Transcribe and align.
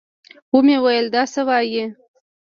ومې 0.53 0.77
ويل 0.83 1.05
دا 1.15 1.23
څه 1.33 1.41
وايې. 1.47 1.85